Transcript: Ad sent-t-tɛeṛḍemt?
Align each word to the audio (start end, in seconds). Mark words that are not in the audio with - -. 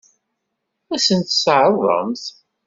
Ad 0.93 1.01
sent-t-tɛeṛḍemt? 1.05 2.23